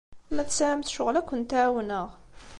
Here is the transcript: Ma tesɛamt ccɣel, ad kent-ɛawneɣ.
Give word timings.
Ma 0.33 0.43
tesɛamt 0.47 0.91
ccɣel, 0.93 1.15
ad 1.17 1.25
kent-ɛawneɣ. 1.29 2.07